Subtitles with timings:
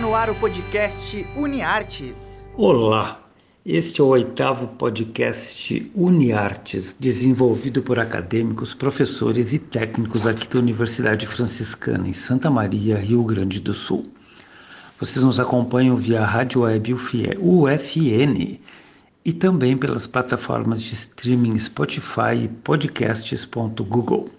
[0.00, 2.46] No ar o podcast UniArtes.
[2.54, 3.18] Olá,
[3.64, 11.26] este é o oitavo podcast UniArtes, desenvolvido por acadêmicos, professores e técnicos aqui da Universidade
[11.26, 14.04] Franciscana, em Santa Maria, Rio Grande do Sul.
[15.00, 16.94] Vocês nos acompanham via rádio web
[17.40, 18.60] UFN
[19.24, 24.30] e também pelas plataformas de streaming Spotify e podcasts.google.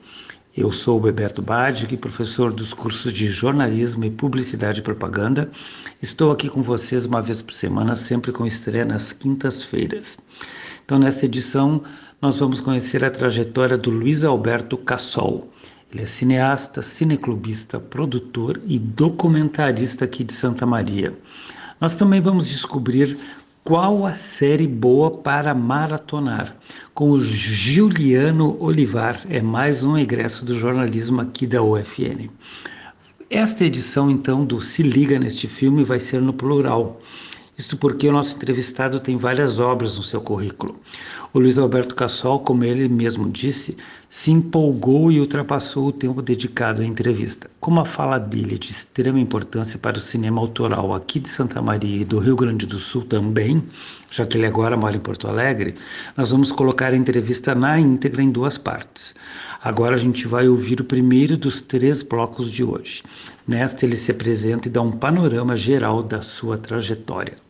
[0.57, 5.51] Eu sou o Beberto Badic, professor dos cursos de jornalismo e publicidade e propaganda.
[6.01, 10.17] Estou aqui com vocês uma vez por semana, sempre com estreia nas quintas-feiras.
[10.83, 11.83] Então, nesta edição,
[12.19, 15.47] nós vamos conhecer a trajetória do Luiz Alberto Cassol.
[15.93, 21.13] Ele é cineasta, cineclubista, produtor e documentarista aqui de Santa Maria.
[21.79, 23.15] Nós também vamos descobrir
[23.67, 26.55] qual a série boa para maratonar?
[26.93, 32.29] Com o Juliano Olivar, é mais um egresso do jornalismo aqui da UFN.
[33.29, 37.01] Esta edição, então, do Se Liga neste filme vai ser no plural.
[37.57, 40.79] Isto porque o nosso entrevistado tem várias obras no seu currículo.
[41.33, 43.75] O Luiz Alberto Cassol, como ele mesmo disse,
[44.11, 47.49] se empolgou e ultrapassou o tempo dedicado à entrevista.
[47.59, 51.59] Como a fala dele é de extrema importância para o cinema autoral aqui de Santa
[51.59, 53.63] Maria e do Rio Grande do Sul também,
[54.11, 55.73] já que ele agora mora em Porto Alegre,
[56.15, 59.15] nós vamos colocar a entrevista na íntegra em duas partes.
[59.63, 63.01] Agora a gente vai ouvir o primeiro dos três blocos de hoje.
[63.47, 67.46] Nesta, ele se apresenta e dá um panorama geral da sua trajetória.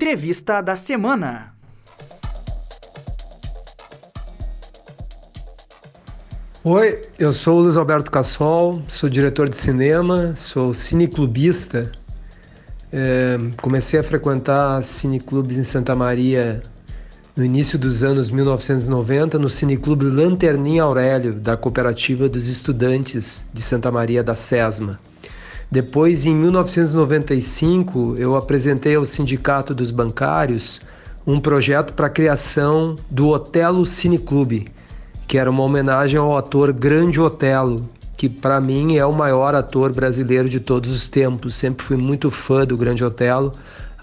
[0.00, 1.52] Entrevista da semana.
[6.64, 11.92] Oi, eu sou o Luiz Alberto Cassol, sou diretor de cinema, sou cineclubista.
[12.90, 16.62] É, comecei a frequentar cineclubes em Santa Maria
[17.36, 23.92] no início dos anos 1990 no Cineclube Lanterninha Aurélio, da Cooperativa dos Estudantes de Santa
[23.92, 24.98] Maria da Sesma.
[25.70, 30.80] Depois, em 1995, eu apresentei ao Sindicato dos Bancários
[31.24, 34.66] um projeto para a criação do Otelo Cineclube,
[35.28, 39.92] que era uma homenagem ao ator Grande Otelo, que para mim é o maior ator
[39.92, 41.54] brasileiro de todos os tempos.
[41.54, 43.52] Sempre fui muito fã do Grande Otelo.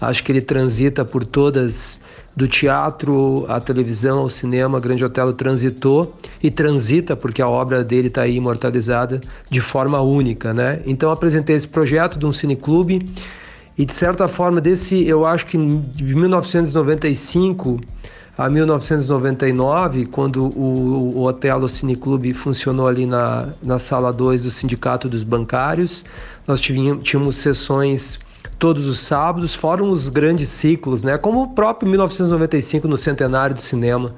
[0.00, 2.00] Acho que ele transita por todas
[2.38, 8.06] do teatro à televisão, ao cinema, Grande Otelo transitou e transita porque a obra dele
[8.06, 10.80] está aí imortalizada de forma única, né?
[10.86, 13.04] Então apresentei esse projeto de um cineclube
[13.76, 17.80] e de certa forma desse, eu acho que de 1995
[18.36, 25.08] a 1999, quando o, o Otelo Cineclube funcionou ali na, na sala 2 do Sindicato
[25.08, 26.04] dos Bancários,
[26.46, 28.20] nós tínhamos, tínhamos sessões
[28.58, 31.16] todos os sábados, fora os grandes ciclos, né?
[31.16, 34.14] Como o próprio 1995 no centenário do cinema,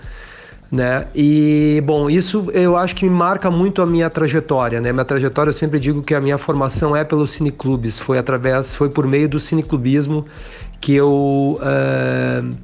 [0.71, 1.09] né?
[1.15, 4.93] E bom, isso eu acho que marca muito a minha trajetória, né?
[4.93, 8.89] Minha trajetória eu sempre digo que a minha formação é pelos cineclubes, foi através, foi
[8.89, 10.25] por meio do cineclubismo
[10.81, 12.55] que eu uh,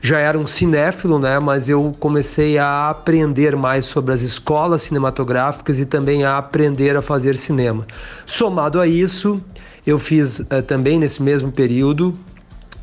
[0.00, 1.38] já era um cinéfilo, né?
[1.38, 7.02] Mas eu comecei a aprender mais sobre as escolas cinematográficas e também a aprender a
[7.02, 7.86] fazer cinema.
[8.24, 9.40] Somado a isso,
[9.86, 12.14] eu fiz uh, também nesse mesmo período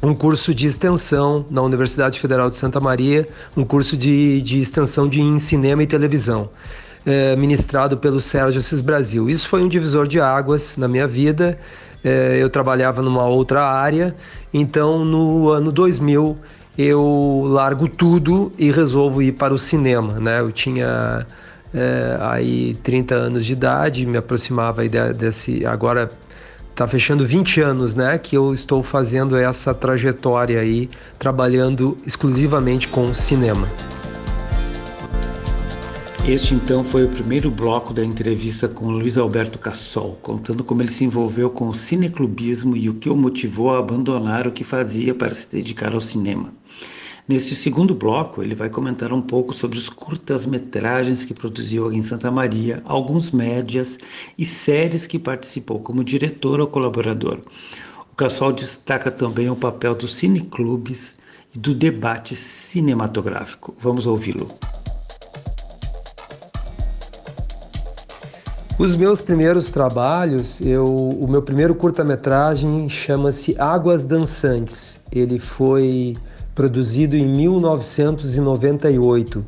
[0.01, 5.07] um curso de extensão na Universidade Federal de Santa Maria, um curso de, de extensão
[5.09, 6.49] de em cinema e televisão,
[7.05, 9.27] eh, ministrado pelo Sérgio Assis Brasil.
[9.29, 11.57] Isso foi um divisor de águas na minha vida.
[12.03, 14.15] Eh, eu trabalhava numa outra área,
[14.53, 16.37] então no ano 2000
[16.77, 20.19] eu largo tudo e resolvo ir para o cinema.
[20.19, 20.39] Né?
[20.39, 21.25] Eu tinha
[21.73, 26.09] é, aí 30 anos de idade, me aproximava desse agora
[26.75, 33.13] Tá fechando 20 anos, né, que eu estou fazendo essa trajetória aí, trabalhando exclusivamente com
[33.13, 33.65] cinema.
[36.27, 40.89] Este então foi o primeiro bloco da entrevista com Luiz Alberto Cassol, contando como ele
[40.89, 45.15] se envolveu com o cineclubismo e o que o motivou a abandonar o que fazia
[45.15, 46.51] para se dedicar ao cinema.
[47.27, 52.29] Neste segundo bloco, ele vai comentar um pouco sobre os curtas-metragens que produziu em Santa
[52.29, 53.97] Maria, alguns médias
[54.37, 57.39] e séries que participou como diretor ou colaborador.
[58.11, 61.15] O Cassol destaca também o papel dos cineclubes
[61.55, 63.75] e do debate cinematográfico.
[63.79, 64.47] Vamos ouvi-lo.
[68.77, 75.01] Os meus primeiros trabalhos, eu, o meu primeiro curta-metragem chama-se Águas Dançantes.
[75.11, 76.15] Ele foi
[76.55, 79.45] produzido em 1998.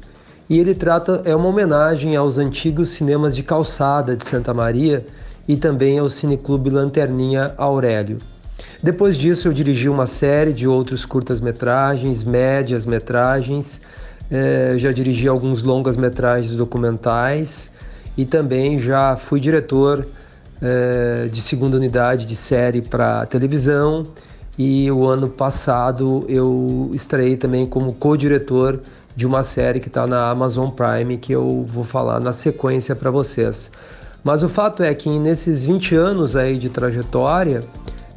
[0.50, 5.04] E ele trata é uma homenagem aos antigos cinemas de calçada de Santa Maria
[5.48, 8.20] e também ao Cineclube Lanterninha Aurélio.
[8.84, 13.82] Depois disso, eu dirigi uma série de outros curtas-metragens, médias-metragens,
[14.30, 17.72] é, já dirigi alguns longas-metragens documentais
[18.18, 20.06] e também já fui diretor
[20.62, 24.04] é, de segunda unidade de série para televisão
[24.58, 28.82] e o ano passado eu estreiei também como co-diretor
[29.16, 33.12] de uma série que está na Amazon Prime que eu vou falar na sequência para
[33.12, 33.72] vocês.
[34.24, 37.64] Mas o fato é que nesses 20 anos aí de trajetória,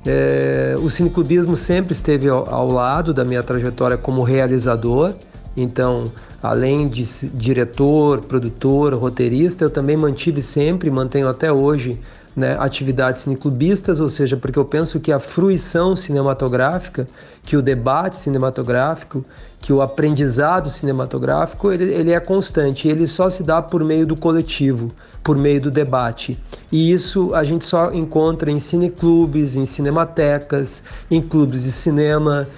[0.07, 5.15] é, o cineclubismo sempre esteve ao, ao, lado da minha trajetória como realizador.
[5.57, 6.11] Então,
[6.43, 7.05] além de
[7.35, 11.99] diretor, produtor, roteirista, eu também mantive sempre, mantenho até hoje,
[12.35, 17.09] né, atividades cineclubistas, ou seja, porque eu penso que a fruição cinematográfica,
[17.43, 19.25] que o debate cinematográfico,
[19.61, 24.17] que o aprendizado cinematográfico, ele, ele é constante, ele só se dá por meio do
[24.17, 24.89] coletivo
[25.23, 26.39] por meio do debate.
[26.73, 32.49] E isso a gente só encontra em cineclubes, em cinematecas, em clubes de cinema,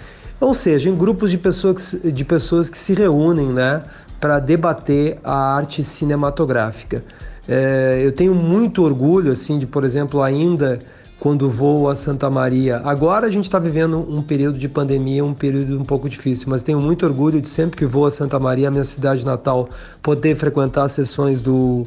[0.40, 3.82] ou seja, em grupos de pessoas, de pessoas que se reúnem né,
[4.20, 7.04] para debater a arte cinematográfica.
[7.48, 10.78] É, eu tenho muito orgulho, assim, de, por exemplo, ainda
[11.22, 12.80] quando vou a Santa Maria.
[12.84, 16.64] Agora a gente está vivendo um período de pandemia, um período um pouco difícil, mas
[16.64, 19.68] tenho muito orgulho de sempre que vou a Santa Maria, minha cidade natal,
[20.02, 21.86] poder frequentar sessões do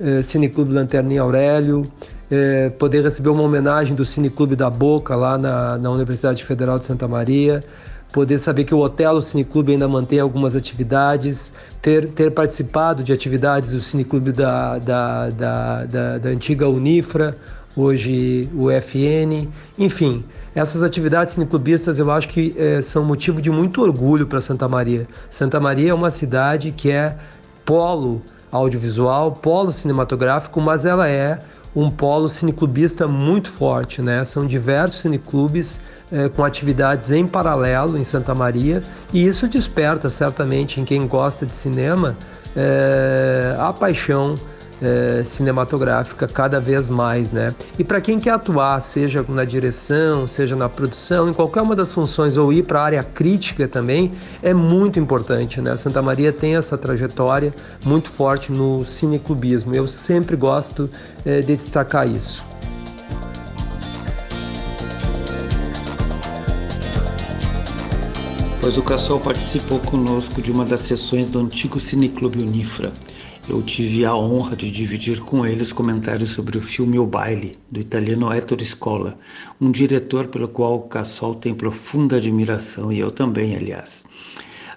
[0.00, 1.86] é, Cineclube Lanterninha Aurélio,
[2.28, 6.84] é, poder receber uma homenagem do Cineclube da Boca lá na, na Universidade Federal de
[6.84, 7.62] Santa Maria,
[8.12, 13.72] poder saber que o Otelo Cineclube ainda mantém algumas atividades, ter, ter participado de atividades
[13.72, 17.36] do Cineclube da, da, da, da, da antiga Unifra,
[17.74, 19.48] hoje o FN,
[19.78, 20.22] enfim,
[20.54, 25.08] essas atividades cineclubistas eu acho que é, são motivo de muito orgulho para Santa Maria.
[25.30, 27.16] Santa Maria é uma cidade que é
[27.64, 28.20] polo
[28.50, 31.38] audiovisual, polo cinematográfico, mas ela é
[31.74, 34.22] um polo cineclubista muito forte, né?
[34.24, 35.80] São diversos cineclubes
[36.10, 38.82] é, com atividades em paralelo em Santa Maria
[39.12, 42.16] e isso desperta certamente em quem gosta de cinema
[42.54, 44.36] é, a paixão
[44.82, 47.54] é, cinematográfica cada vez mais, né?
[47.78, 51.92] E para quem quer atuar, seja na direção, seja na produção, em qualquer uma das
[51.92, 54.12] funções ou ir para a área crítica também,
[54.42, 55.76] é muito importante, né?
[55.76, 59.74] Santa Maria tem essa trajetória muito forte no cineclubismo.
[59.74, 60.90] Eu sempre gosto
[61.24, 62.44] é, de destacar isso.
[68.60, 72.92] Pois o Cassol participou conosco de uma das sessões do antigo Cineclube Unifra
[73.48, 77.80] eu tive a honra de dividir com eles comentários sobre o filme O Baile, do
[77.80, 79.18] italiano Ettore Scola,
[79.60, 84.04] um diretor pelo qual Cassol tem profunda admiração e eu também, aliás.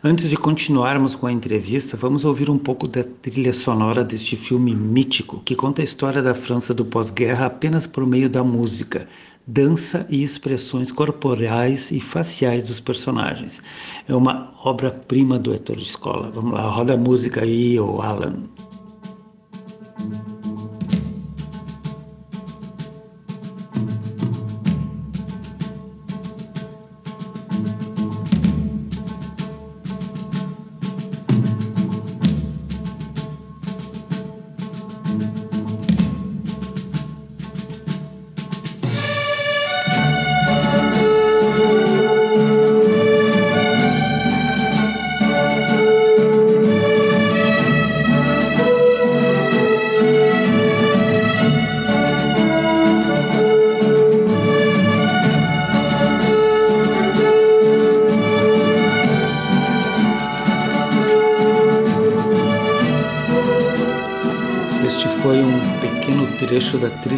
[0.03, 4.75] Antes de continuarmos com a entrevista, vamos ouvir um pouco da trilha sonora deste filme
[4.75, 9.07] mítico que conta a história da França do pós-guerra apenas por meio da música,
[9.47, 13.62] dança e expressões corporais e faciais dos personagens.
[14.07, 16.31] É uma obra-prima do Heitor de Escola.
[16.31, 18.44] Vamos lá, roda a música aí, o Alan.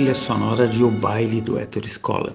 [0.07, 2.33] Trilha sonora de O Baile do Héctor Escola.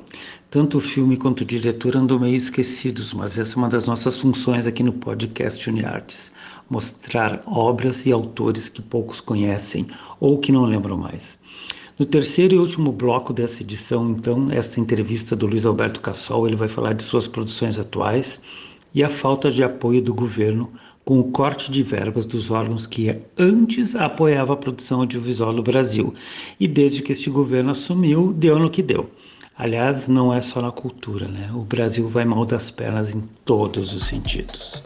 [0.50, 4.18] Tanto o filme quanto o diretor andam meio esquecidos, mas essa é uma das nossas
[4.18, 6.30] funções aqui no podcast UniArtes,
[6.68, 9.86] mostrar obras e autores que poucos conhecem
[10.20, 11.38] ou que não lembram mais.
[11.98, 16.56] No terceiro e último bloco dessa edição, então, essa entrevista do Luiz Alberto Cassol, ele
[16.56, 18.38] vai falar de suas produções atuais
[18.94, 20.70] e a falta de apoio do governo
[21.04, 26.14] com o corte de verbas dos órgãos que antes apoiava a produção audiovisual no Brasil.
[26.60, 29.08] E desde que este governo assumiu, deu no que deu.
[29.56, 31.50] Aliás, não é só na cultura, né?
[31.54, 34.82] O Brasil vai mal das pernas em todos os sentidos.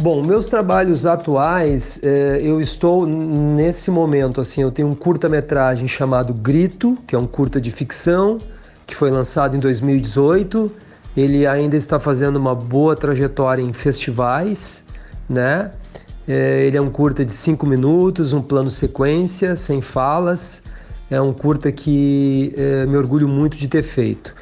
[0.00, 6.32] Bom, meus trabalhos atuais, eh, eu estou nesse momento, assim, eu tenho um curta-metragem chamado
[6.32, 8.38] Grito, que é um curta de ficção,
[8.86, 10.70] que foi lançado em 2018
[11.18, 14.84] ele ainda está fazendo uma boa trajetória em festivais,
[15.28, 15.72] né?
[16.26, 20.62] É, ele é um curta de cinco minutos, um plano sequência, sem falas.
[21.10, 24.34] É um curta que é, me orgulho muito de ter feito.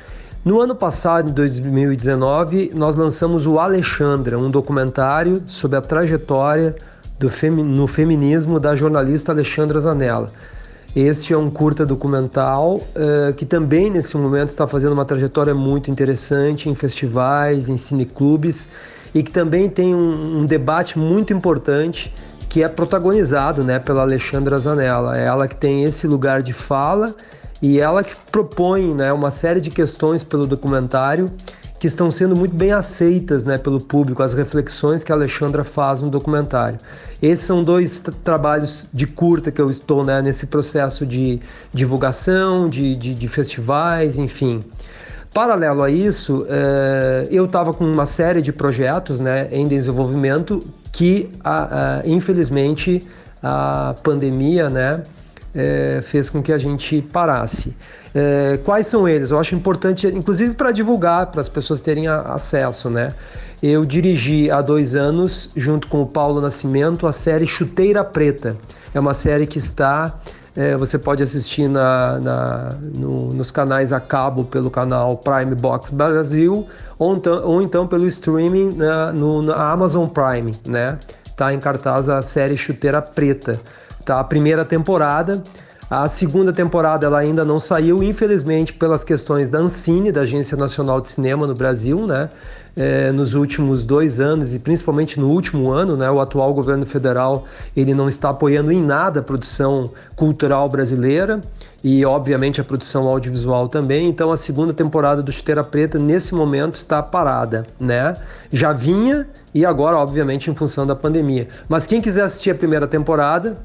[0.44, 6.76] No ano passado, em 2019, nós lançamos o Alexandra, um documentário sobre a trajetória
[7.18, 10.32] do femi no feminismo da jornalista Alexandra Zanella.
[10.96, 15.90] Este é um curta documental uh, que também nesse momento está fazendo uma trajetória muito
[15.90, 18.66] interessante em festivais, em cineclubes
[19.14, 22.10] e que também tem um, um debate muito importante
[22.48, 25.18] que é protagonizado né, pela Alexandra Zanella.
[25.18, 27.14] É ela que tem esse lugar de fala
[27.60, 31.30] e ela que propõe né, uma série de questões pelo documentário
[31.86, 36.02] que estão sendo muito bem aceitas né, pelo público, as reflexões que a Alexandra faz
[36.02, 36.80] no documentário.
[37.22, 41.40] Esses são dois trabalhos de curta que eu estou né, nesse processo de
[41.72, 44.64] divulgação, de, de, de festivais, enfim.
[45.32, 51.30] Paralelo a isso, eh, eu estava com uma série de projetos né, em desenvolvimento que,
[51.44, 53.06] a, a, infelizmente,
[53.40, 55.04] a pandemia né,
[55.56, 57.74] é, fez com que a gente parasse.
[58.14, 59.30] É, quais são eles?
[59.30, 63.12] Eu acho importante, inclusive para divulgar, para as pessoas terem a, acesso, né?
[63.62, 68.54] Eu dirigi há dois anos, junto com o Paulo Nascimento, a série Chuteira Preta.
[68.94, 70.18] É uma série que está
[70.54, 75.90] é, você pode assistir na, na no, nos canais a cabo pelo canal Prime Box
[75.90, 76.66] Brasil
[76.98, 80.98] ou então, ou então pelo streaming na, no, na Amazon Prime, né?
[81.36, 83.60] Tá em cartaz a série Chuteira Preta
[84.06, 84.20] tá?
[84.20, 85.42] A primeira temporada.
[85.88, 91.00] A segunda temporada ela ainda não saiu, infelizmente, pelas questões da Ancine, da Agência Nacional
[91.00, 92.28] de Cinema no Brasil, né?
[92.76, 96.10] É, nos últimos dois anos e principalmente no último ano, né?
[96.10, 97.44] O atual governo federal
[97.74, 101.40] ele não está apoiando em nada a produção cultural brasileira
[101.84, 104.08] e, obviamente, a produção audiovisual também.
[104.08, 108.16] Então, a segunda temporada do Chuteira Preta nesse momento está parada, né?
[108.52, 111.46] Já vinha e agora, obviamente, em função da pandemia.
[111.68, 113.56] Mas quem quiser assistir a primeira temporada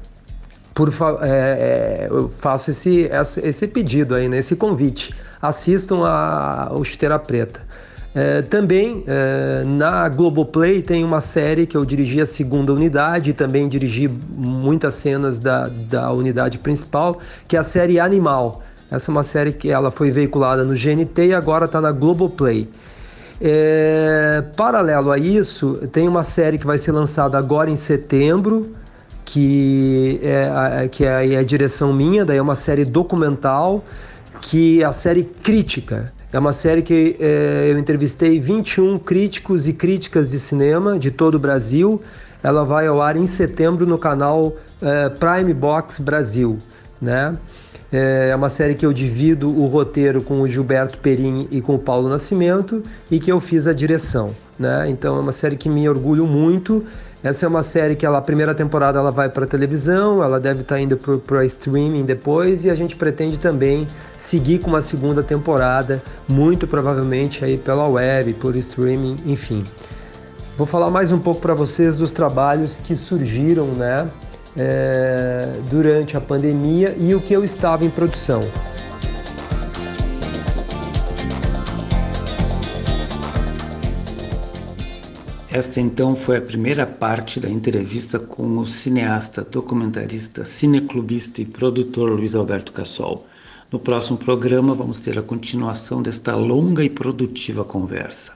[0.74, 0.90] por
[1.22, 3.10] é, é, eu faço esse,
[3.42, 5.14] esse pedido aí, né, esse convite.
[5.40, 7.60] Assistam a, a Chuteira Preta.
[8.14, 13.66] É, também é, na Globoplay tem uma série que eu dirigi a segunda unidade, também
[13.68, 18.62] dirigi muitas cenas da, da unidade principal, que é a série Animal.
[18.90, 22.68] Essa é uma série que ela foi veiculada no GNT e agora está na Globoplay.
[23.40, 28.70] É, paralelo a isso, tem uma série que vai ser lançada agora em setembro,
[29.24, 33.84] que é, que é a direção minha, daí é uma série documental,
[34.40, 36.12] que é a série Crítica.
[36.32, 41.34] É uma série que é, eu entrevistei 21 críticos e críticas de cinema de todo
[41.34, 42.00] o Brasil.
[42.42, 46.58] Ela vai ao ar em setembro no canal é, Prime Box Brasil,
[47.00, 47.36] né?
[47.94, 51.78] É uma série que eu divido o roteiro com o Gilberto Perim e com o
[51.78, 54.88] Paulo Nascimento e que eu fiz a direção, né?
[54.88, 56.82] Então é uma série que me orgulho muito
[57.22, 60.62] essa é uma série que ela, a primeira temporada ela vai para televisão, ela deve
[60.62, 63.86] estar tá indo para streaming depois e a gente pretende também
[64.18, 69.64] seguir com uma segunda temporada, muito provavelmente aí pela web, por streaming, enfim.
[70.58, 74.08] Vou falar mais um pouco para vocês dos trabalhos que surgiram, né,
[74.56, 78.44] é, durante a pandemia e o que eu estava em produção.
[85.54, 92.08] Esta então foi a primeira parte da entrevista com o cineasta, documentarista, cineclubista e produtor
[92.10, 93.26] Luiz Alberto Cassol.
[93.70, 98.32] No próximo programa vamos ter a continuação desta longa e produtiva conversa.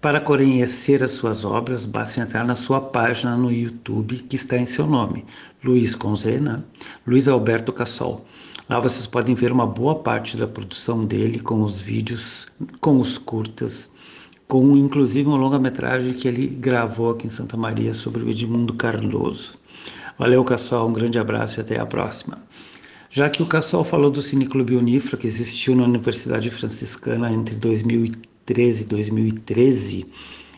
[0.00, 4.66] Para conhecer as suas obras, basta entrar na sua página no YouTube que está em
[4.66, 5.24] seu nome,
[5.62, 6.66] Luiz Conzena,
[7.06, 8.26] Luiz Alberto Cassol.
[8.68, 12.48] Lá vocês podem ver uma boa parte da produção dele com os vídeos,
[12.80, 13.91] com os curtas,
[14.48, 19.58] com inclusive uma longa-metragem que ele gravou aqui em Santa Maria sobre o Edmundo Cardoso.
[20.18, 22.38] Valeu, Cassol, um grande abraço e até a próxima.
[23.10, 28.82] Já que o Cassol falou do Cineclube Unifra, que existiu na Universidade Franciscana entre 2013
[28.82, 30.06] e 2013,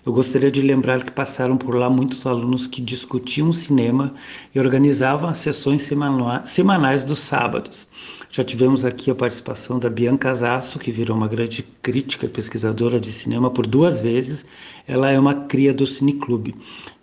[0.07, 4.13] eu gostaria de lembrar que passaram por lá muitos alunos que discutiam cinema
[4.55, 5.89] e organizavam as sessões
[6.45, 7.89] semanais dos sábados.
[8.31, 13.07] Já tivemos aqui a participação da Bianca Zasso, que virou uma grande crítica pesquisadora de
[13.07, 14.45] cinema por duas vezes.
[14.87, 16.55] Ela é uma cria do Cineclube.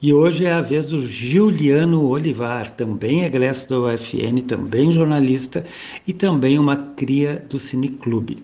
[0.02, 5.66] E hoje é a vez do Juliano Olivar, também egresso da UFN, também jornalista
[6.06, 8.44] e também uma cria do Cineclube.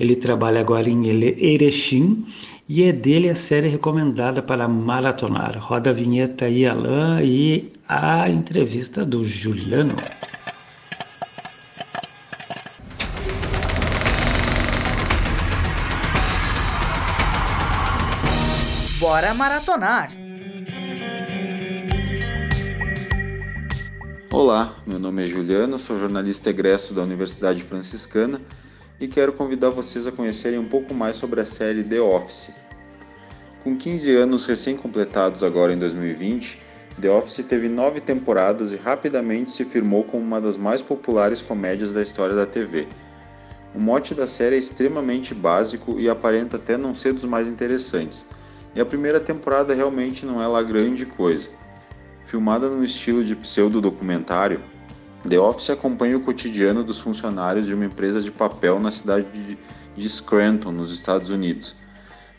[0.00, 2.24] Ele trabalha agora em Erechim
[2.68, 5.58] e é dele a série recomendada para maratonar.
[5.58, 9.96] Roda a vinheta aí, Alain, e a entrevista do Juliano.
[18.98, 20.12] Bora maratonar!
[24.30, 28.40] Olá, meu nome é Juliano, sou jornalista egresso da Universidade Franciscana
[29.02, 32.52] e quero convidar vocês a conhecerem um pouco mais sobre a série The Office.
[33.64, 36.62] Com 15 anos recém-completados agora em 2020,
[37.00, 41.92] The Office teve nove temporadas e rapidamente se firmou como uma das mais populares comédias
[41.92, 42.86] da história da TV.
[43.74, 48.24] O mote da série é extremamente básico e aparenta até não ser dos mais interessantes,
[48.72, 51.50] e a primeira temporada realmente não é lá grande coisa.
[52.24, 54.62] Filmada no estilo de pseudo-documentário,
[55.28, 59.56] The Office acompanha o cotidiano dos funcionários de uma empresa de papel na cidade
[59.96, 61.76] de Scranton, nos Estados Unidos.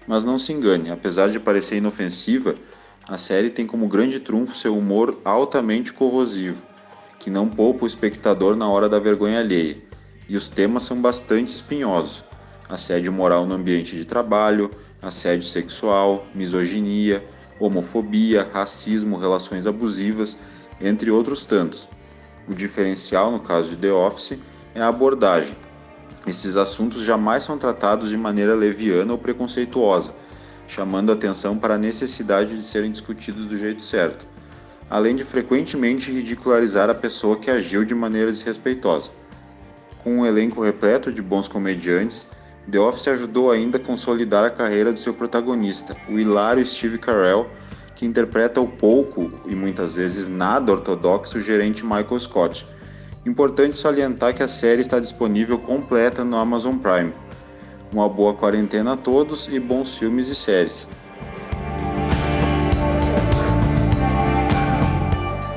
[0.05, 2.55] Mas não se engane, apesar de parecer inofensiva,
[3.07, 6.65] a série tem como grande trunfo seu humor altamente corrosivo,
[7.19, 9.77] que não poupa o espectador na hora da vergonha alheia,
[10.27, 12.25] e os temas são bastante espinhosos:
[12.67, 14.69] assédio moral no ambiente de trabalho,
[15.01, 17.25] assédio sexual, misoginia,
[17.59, 20.37] homofobia, racismo, relações abusivas,
[20.81, 21.87] entre outros tantos.
[22.47, 24.37] O diferencial, no caso de The Office,
[24.75, 25.55] é a abordagem.
[26.27, 30.13] Esses assuntos jamais são tratados de maneira leviana ou preconceituosa,
[30.67, 34.25] chamando atenção para a necessidade de serem discutidos do jeito certo,
[34.89, 39.11] além de frequentemente ridicularizar a pessoa que agiu de maneira desrespeitosa.
[40.03, 42.29] Com um elenco repleto de bons comediantes,
[42.69, 47.49] The Office ajudou ainda a consolidar a carreira do seu protagonista, o hilário Steve Carell,
[48.03, 52.67] que interpreta o pouco e muitas vezes nada ortodoxo gerente Michael Scott.
[53.25, 57.13] Importante salientar que a série está disponível completa no Amazon Prime.
[57.93, 60.89] Uma boa quarentena a todos e bons filmes e séries.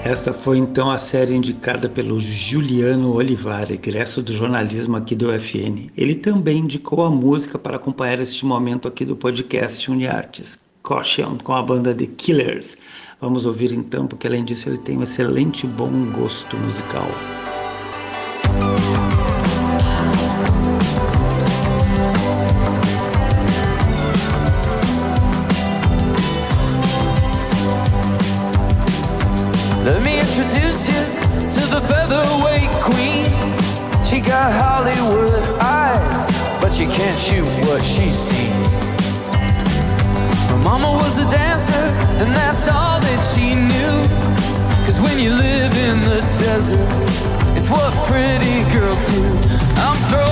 [0.04, 5.90] Esta foi então a série indicada pelo Juliano Olivar, egresso do jornalismo aqui do UFN.
[5.96, 10.64] Ele também indicou a música para acompanhar este momento aqui do podcast Uniartes.
[10.87, 12.76] Caution com a banda The Killers.
[13.21, 17.09] Vamos ouvir então, porque além disso ele tem um excelente bom gosto musical.
[29.85, 31.03] Let me introduce you
[31.51, 33.27] to the featherweight queen.
[34.05, 38.86] She got Hollywood eyes, but you can't shoot what she's seen.
[40.78, 41.72] Mama was a dancer,
[42.20, 43.96] and that's all that she knew.
[44.84, 46.78] Cause when you live in the desert,
[47.56, 49.22] it's what pretty girls do.
[49.80, 50.25] I'm throwing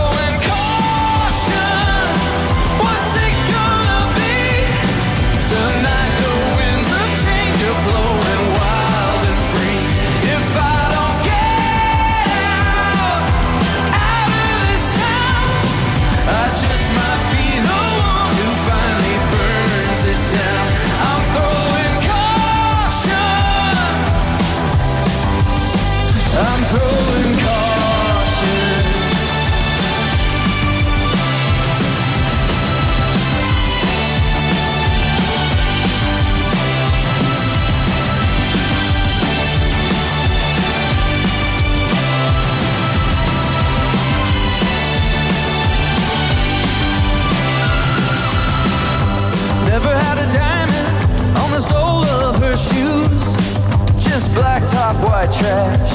[54.85, 55.93] top, white trash,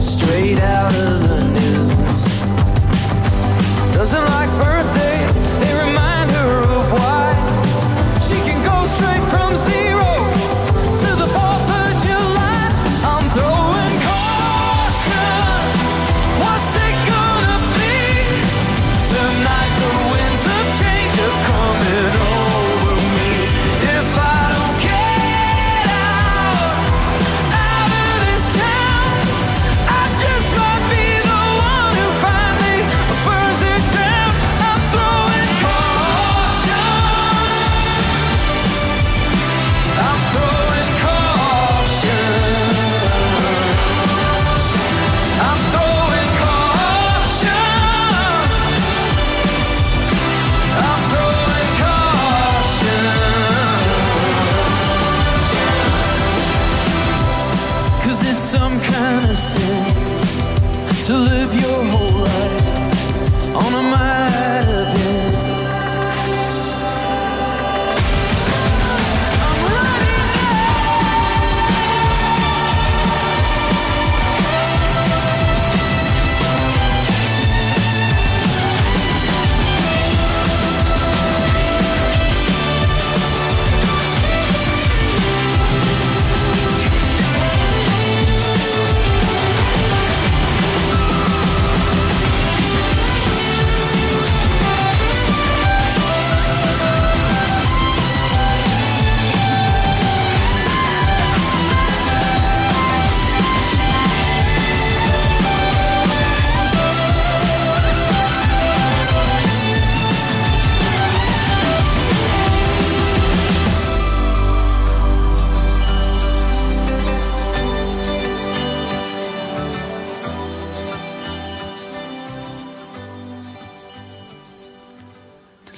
[0.00, 2.22] straight out of the news.
[3.92, 5.11] Doesn't like birthdays,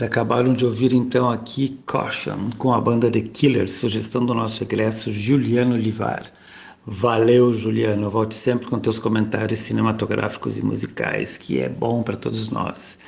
[0.05, 5.11] acabaram de ouvir então aqui Caution com a banda The Killers, sugestão do nosso egresso
[5.11, 6.31] Juliano Livar.
[6.87, 8.11] Valeu, Juliano.
[8.11, 12.99] Volte sempre com teus comentários cinematográficos e musicais, que é bom para todos nós.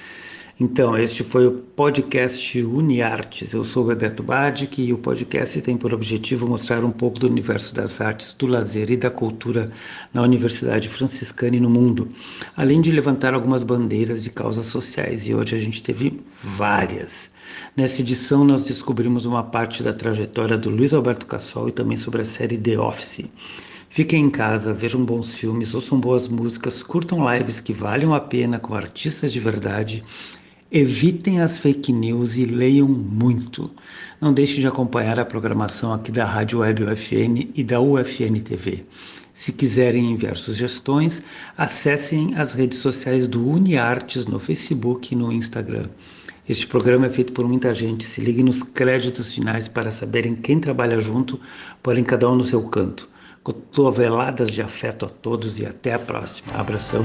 [0.58, 3.52] Então, este foi o podcast UniArtes.
[3.52, 7.26] Eu sou o Roberto Badic e o podcast tem por objetivo mostrar um pouco do
[7.26, 9.70] universo das artes, do lazer e da cultura
[10.14, 12.08] na Universidade Franciscana e no mundo,
[12.56, 15.28] além de levantar algumas bandeiras de causas sociais.
[15.28, 17.28] E hoje a gente teve várias.
[17.76, 22.22] Nessa edição, nós descobrimos uma parte da trajetória do Luiz Alberto Cassol e também sobre
[22.22, 23.26] a série The Office.
[23.90, 28.58] Fiquem em casa, vejam bons filmes, ouçam boas músicas, curtam lives que valham a pena
[28.58, 30.02] com artistas de verdade
[30.70, 33.70] Evitem as fake news e leiam muito.
[34.20, 38.84] Não deixem de acompanhar a programação aqui da Rádio Web UFN e da UFN TV.
[39.32, 41.22] Se quiserem enviar sugestões,
[41.56, 45.86] acessem as redes sociais do UniArtes no Facebook e no Instagram.
[46.48, 48.04] Este programa é feito por muita gente.
[48.04, 51.38] Se ligue nos créditos finais para saberem quem trabalha junto,
[51.82, 53.08] porém cada um no seu canto.
[53.44, 56.54] Cotoveladas de afeto a todos e até a próxima.
[56.54, 57.04] Abração.